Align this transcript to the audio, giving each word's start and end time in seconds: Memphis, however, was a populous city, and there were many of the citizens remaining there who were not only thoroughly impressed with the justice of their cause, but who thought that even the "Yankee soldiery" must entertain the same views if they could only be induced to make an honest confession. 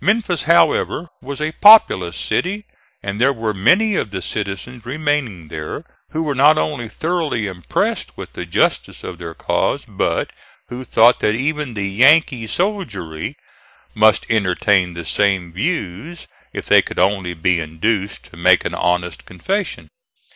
Memphis, 0.00 0.42
however, 0.42 1.08
was 1.22 1.40
a 1.40 1.52
populous 1.52 2.16
city, 2.16 2.64
and 3.00 3.20
there 3.20 3.32
were 3.32 3.54
many 3.54 3.94
of 3.94 4.10
the 4.10 4.20
citizens 4.20 4.84
remaining 4.84 5.46
there 5.46 5.84
who 6.10 6.24
were 6.24 6.34
not 6.34 6.58
only 6.58 6.88
thoroughly 6.88 7.46
impressed 7.46 8.16
with 8.16 8.32
the 8.32 8.44
justice 8.44 9.04
of 9.04 9.18
their 9.18 9.34
cause, 9.34 9.84
but 9.86 10.32
who 10.66 10.84
thought 10.84 11.20
that 11.20 11.36
even 11.36 11.74
the 11.74 11.88
"Yankee 11.88 12.48
soldiery" 12.48 13.36
must 13.94 14.26
entertain 14.28 14.94
the 14.94 15.04
same 15.04 15.52
views 15.52 16.26
if 16.52 16.66
they 16.66 16.82
could 16.82 16.98
only 16.98 17.32
be 17.32 17.60
induced 17.60 18.24
to 18.24 18.36
make 18.36 18.64
an 18.64 18.74
honest 18.74 19.24
confession. 19.26 19.86